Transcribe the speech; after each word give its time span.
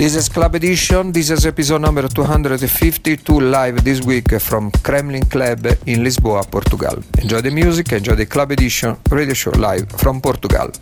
This 0.00 0.16
is 0.16 0.30
Club 0.30 0.54
Edition. 0.54 1.12
This 1.12 1.28
is 1.28 1.44
episode 1.44 1.82
number 1.82 2.08
252 2.08 3.38
live 3.38 3.84
this 3.84 4.00
week 4.00 4.40
from 4.40 4.70
Kremlin 4.82 5.26
Club 5.26 5.66
in 5.84 6.02
Lisboa, 6.02 6.42
Portugal. 6.50 7.02
Enjoy 7.18 7.42
the 7.42 7.50
music, 7.50 7.92
enjoy 7.92 8.14
the 8.14 8.24
Club 8.24 8.50
Edition 8.52 8.96
radio 9.10 9.34
show 9.34 9.50
live 9.50 9.86
from 9.98 10.22
Portugal. 10.22 10.72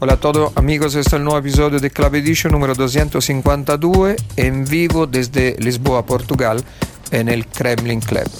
Hola 0.00 0.14
a 0.14 0.16
todos 0.16 0.56
amigos, 0.56 0.94
este 0.94 1.08
es 1.08 1.12
el 1.12 1.24
nuevo 1.24 1.38
episodio 1.40 1.78
de 1.78 1.90
Club 1.90 2.14
Edition 2.14 2.52
número 2.52 2.74
252 2.74 4.16
en 4.36 4.64
vivo 4.64 5.06
desde 5.06 5.56
Lisboa, 5.58 6.06
Portugal 6.06 6.64
en 7.10 7.28
el 7.28 7.46
Kremlin 7.46 8.00
Club. 8.00 8.30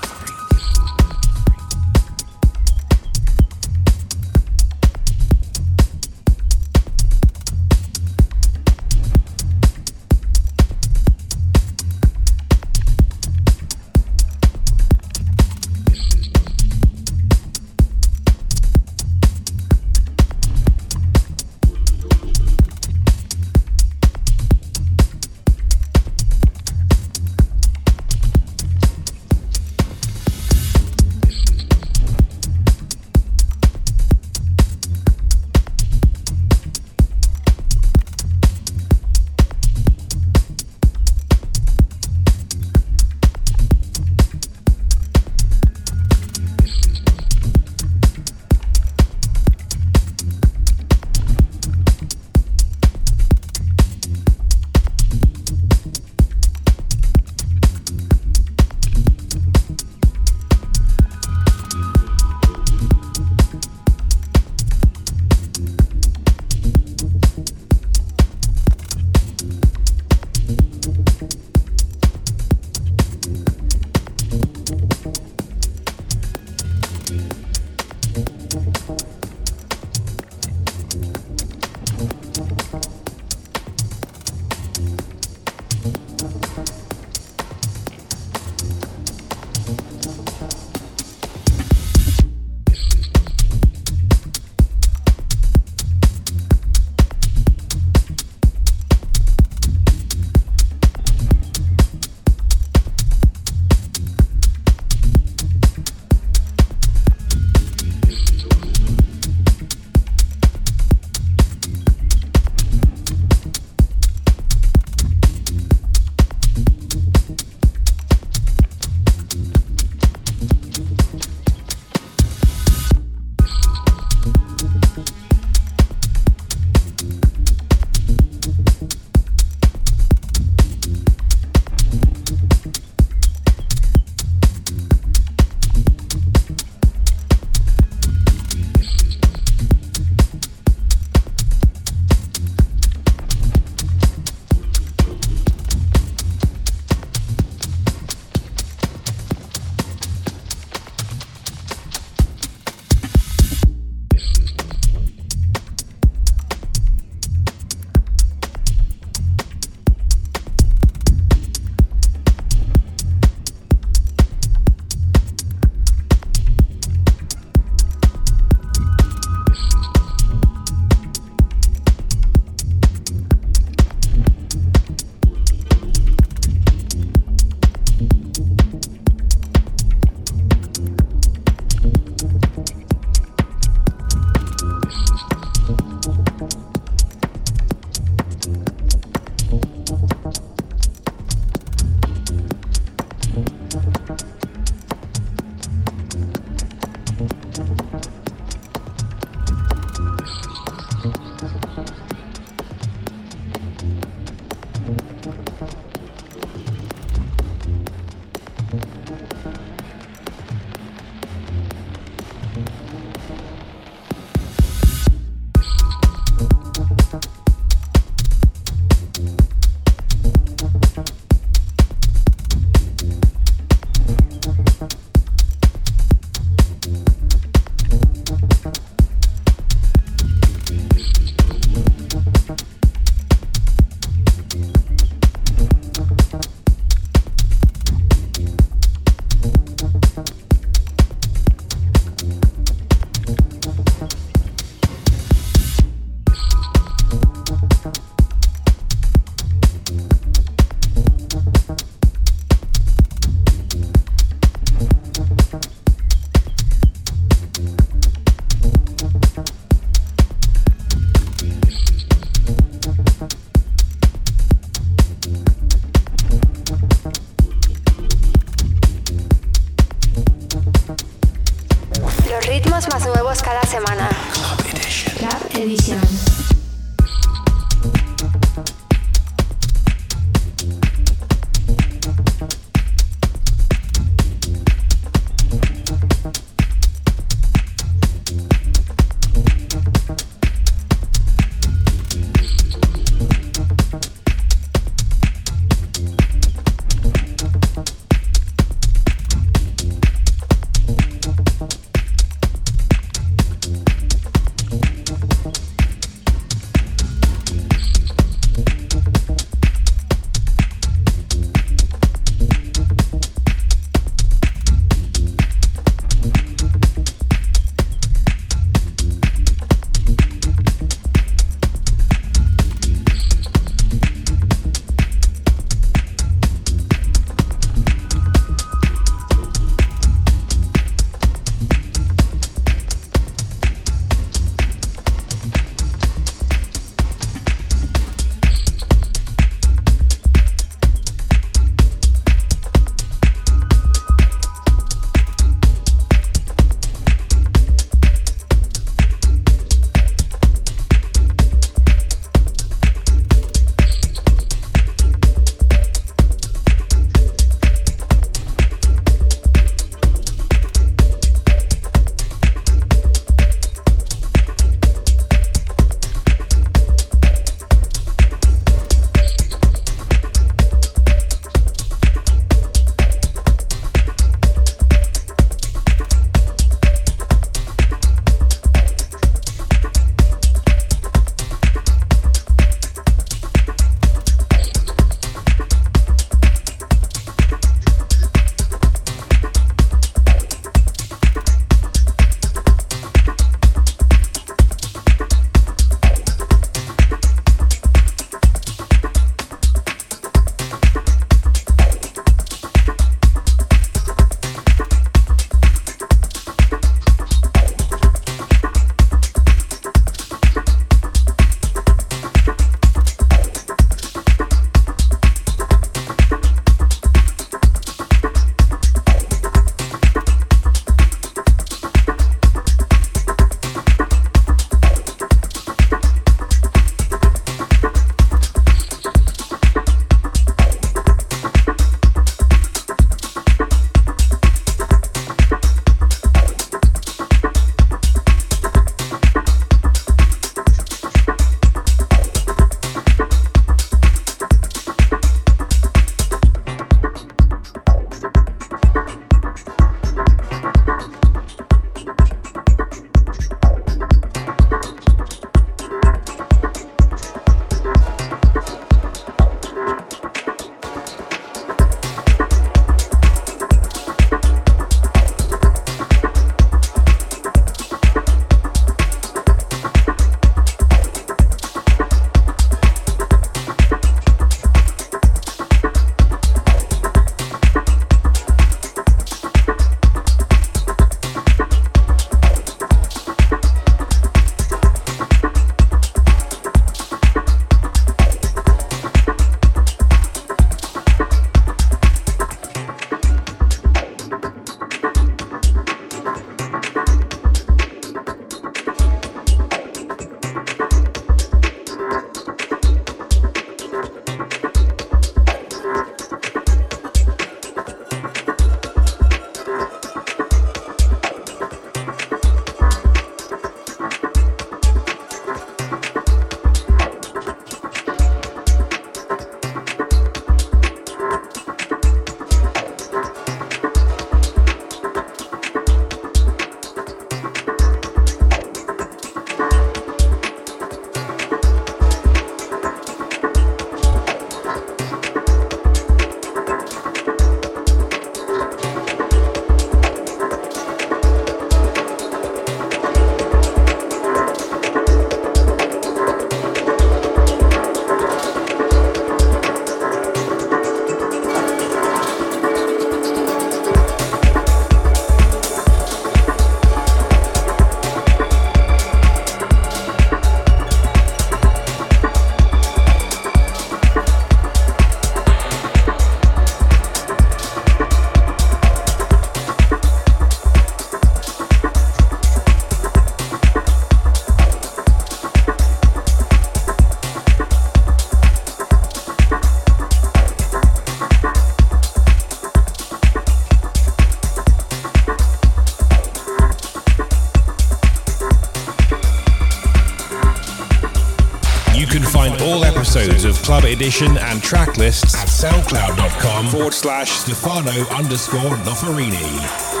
Find 592.41 592.59
all 592.63 592.83
episodes 592.83 593.45
of 593.45 593.55
Club 593.61 593.83
Edition 593.83 594.35
and 594.39 594.63
track 594.63 594.97
lists 594.97 595.35
at 595.35 595.47
soundcloud.com 595.47 596.69
forward 596.69 596.91
slash 596.91 597.29
Stefano 597.29 597.91
underscore 598.09 598.77
Noferini. 598.77 600.00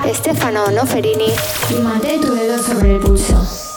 Barra 0.00 0.10
Estefano 0.10 0.70
Noferini 0.70 1.32
y 1.70 1.74
tu 2.18 2.32
dedo 2.34 2.62
sobre 2.62 2.96
el 2.96 3.00
pulso. 3.00 3.69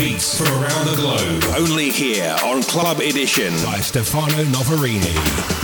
Beats 0.00 0.38
from 0.38 0.48
around 0.62 0.86
the 0.86 0.96
globe. 0.96 1.44
Only 1.54 1.90
here 1.90 2.34
on 2.42 2.62
Club 2.62 3.00
Edition 3.00 3.52
by 3.62 3.80
Stefano 3.80 4.44
Noferini. 4.44 5.59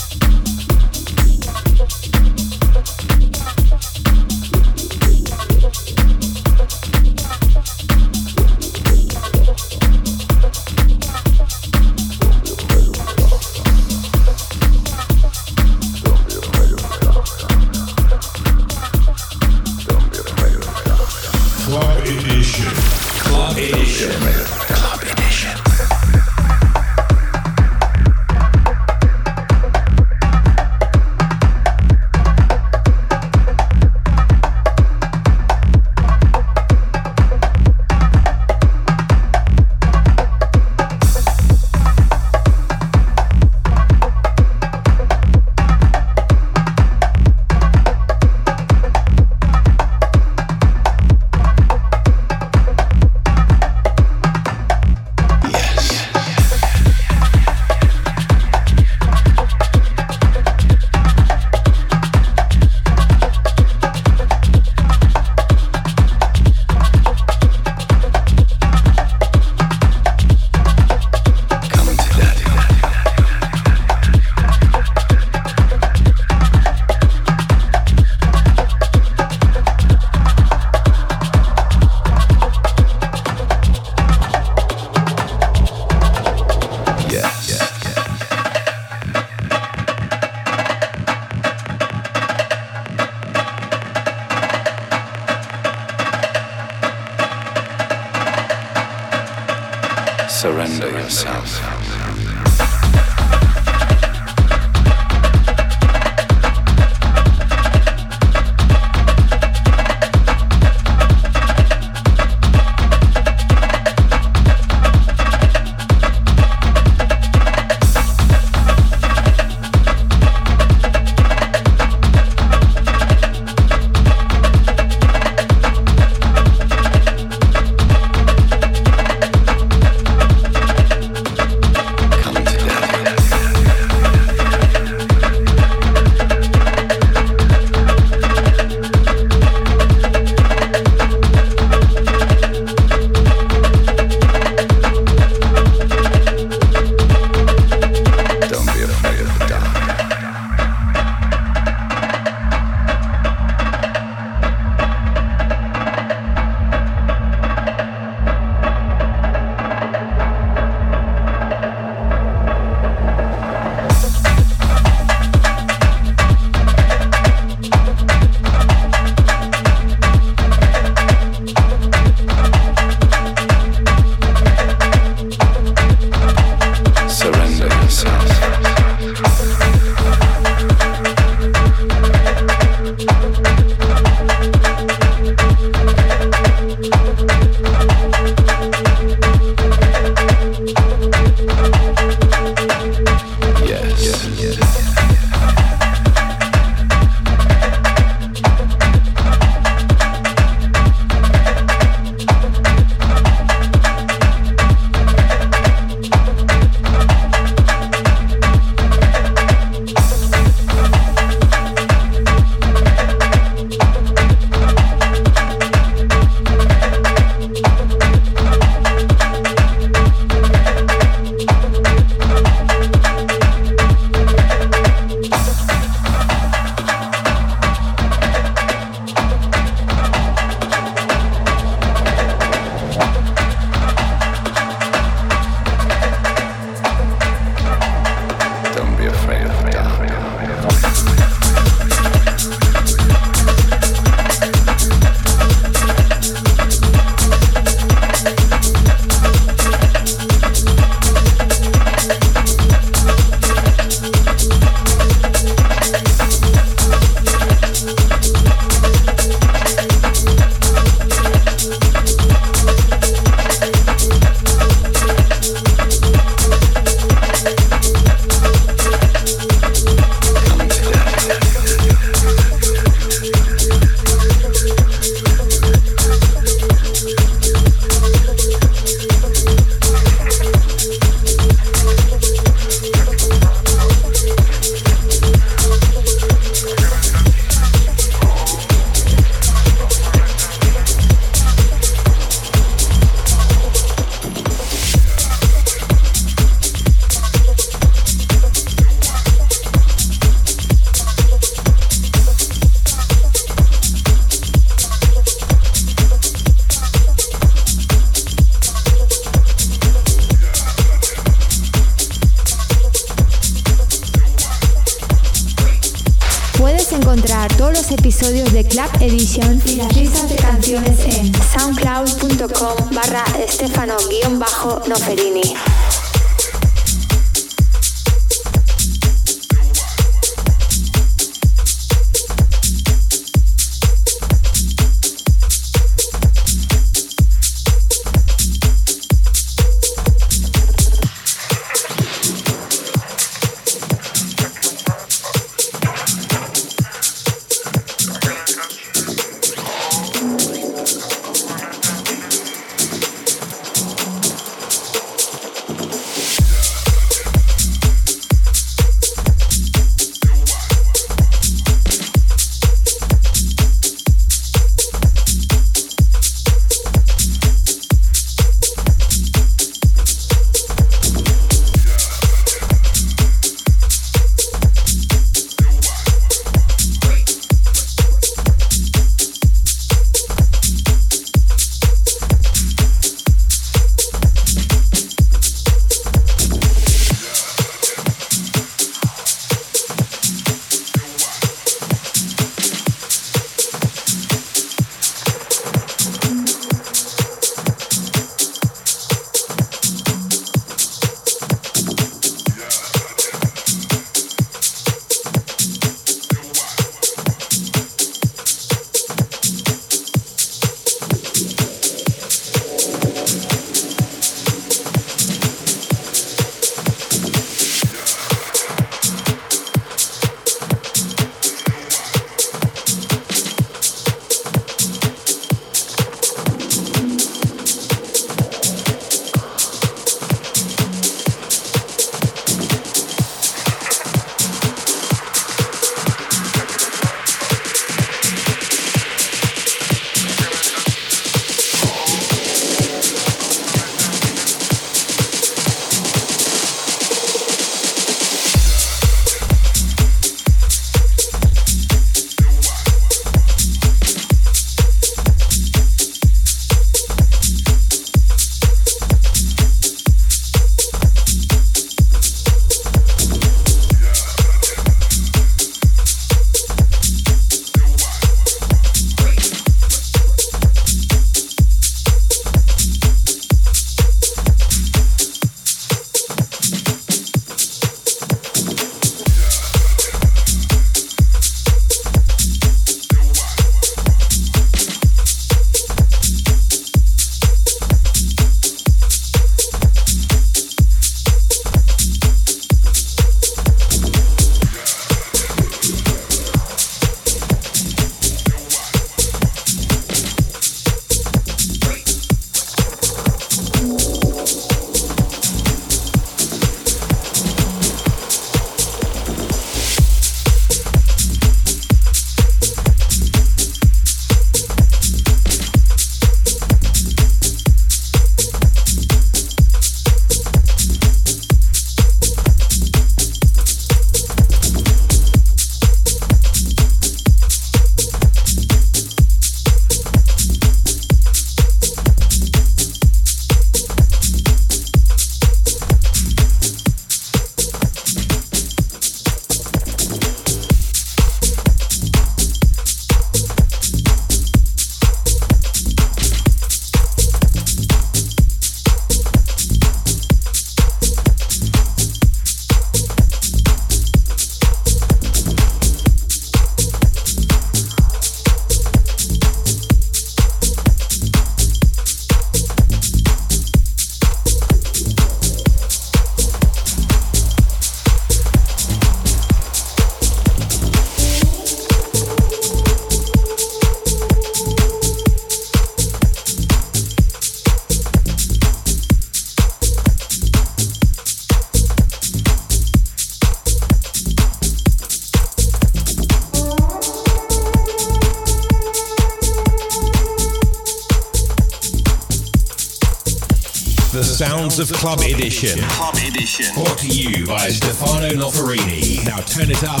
Of 594.62 594.92
Club 594.92 595.18
Edition. 595.22 595.76
Club 595.88 596.14
Edition. 596.14 596.72
Brought 596.74 596.96
to 596.98 597.08
you 597.08 597.44
by 597.46 597.68
Stefano 597.68 598.28
Noferini. 598.28 599.24
Now 599.26 599.38
turn 599.38 599.72
it 599.72 599.82
up 599.82 600.00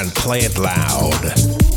and 0.00 0.14
play 0.14 0.38
it 0.38 0.56
loud. 0.56 1.67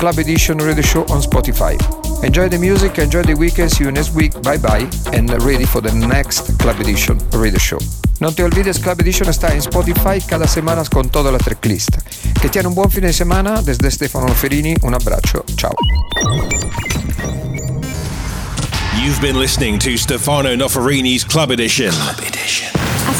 Club 0.00 0.18
Edition 0.18 0.58
Radio 0.58 0.82
Show 0.82 1.04
on 1.10 1.20
Spotify. 1.20 1.76
Enjoy 2.24 2.48
the 2.48 2.56
music, 2.56 2.96
enjoy 2.96 3.22
the 3.22 3.34
weekend, 3.34 3.70
see 3.70 3.84
you 3.84 3.92
next 3.92 4.14
week, 4.14 4.32
bye 4.40 4.56
bye, 4.56 4.88
and 5.12 5.30
ready 5.44 5.66
for 5.66 5.82
the 5.82 5.92
next 5.92 6.58
Club 6.58 6.80
Edition 6.80 7.18
Radio 7.32 7.58
Show. 7.58 7.78
No 8.18 8.30
te 8.32 8.42
olvides, 8.42 8.78
Club 8.78 8.98
Edition 9.02 9.28
está 9.28 9.52
en 9.52 9.60
Spotify 9.60 10.18
cada 10.26 10.46
semana 10.46 10.84
con 10.90 11.10
toda 11.10 11.30
la 11.30 11.36
tracklist. 11.36 11.98
Que 12.40 12.48
tiene 12.48 12.68
un 12.68 12.74
buen 12.74 12.90
fin 12.90 13.02
de 13.02 13.12
semana, 13.12 13.60
desde 13.60 13.90
Stefano 13.90 14.28
Ferini, 14.28 14.74
un 14.80 14.94
abbraccio, 14.94 15.44
ciao. 15.54 15.74
You've 18.96 19.20
been 19.20 19.38
listening 19.38 19.78
to 19.80 19.98
Stefano 19.98 20.56
Noferini's 20.56 21.24
Club 21.24 21.50
Edition. 21.50 21.90
Club 21.90 22.26
Edition. 22.26 22.69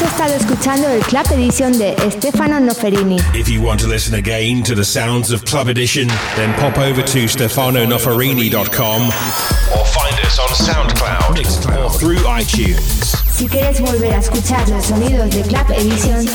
Has 0.01 0.13
estado 0.13 0.33
escuchando 0.33 0.87
el 0.89 1.01
Club 1.01 1.25
Edition 1.33 1.77
de 1.77 1.95
Stefano 2.09 2.59
Noferini. 2.59 3.17
If 3.35 3.47
you 3.47 3.61
want 3.61 3.81
to 3.81 3.87
listen 3.87 4.15
again 4.15 4.63
to 4.63 4.73
the 4.73 4.83
sounds 4.83 5.31
of 5.31 5.45
Club 5.45 5.67
Edition, 5.67 6.07
then 6.35 6.53
pop 6.55 6.79
over 6.79 7.03
to 7.03 7.27
stefanonoferini.com 7.27 9.01
or 9.07 9.85
find 9.85 10.19
us 10.25 10.39
on 10.39 10.49
SoundCloud, 10.55 11.35
Mixcloud, 11.35 11.85
or 11.85 11.91
through 11.91 12.17
iTunes. 12.25 13.15
Si 13.31 13.47
quieres 13.47 13.79
volver 13.79 14.15
a 14.15 14.19
escuchar 14.19 14.67
los 14.69 14.85
sonidos 14.85 15.29
de 15.29 15.43
Club 15.43 15.69
Edition, 15.69 16.25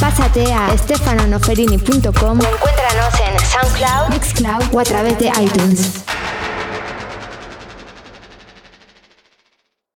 pásate 0.00 0.52
a 0.52 0.76
stefanonoferini.com 0.76 2.40
o 2.40 2.44
encuéntranos 2.44 3.14
en 3.20 3.38
SoundCloud, 3.38 4.10
Mixcloud 4.10 4.74
o 4.74 4.80
a 4.80 4.84
través 4.84 5.16
de 5.20 5.28
iTunes. 5.28 6.01